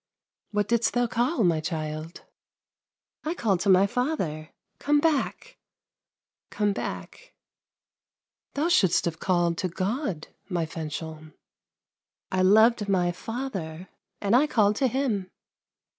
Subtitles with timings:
[0.49, 2.23] "What didst thou call, my child?""
[3.23, 5.59] I called to my father:' Come back!
[6.49, 7.35] come back!'""
[8.55, 11.35] Thou shouldst have called to God, my Fanchon.""
[12.31, 15.29] I loved my father, and I called to him."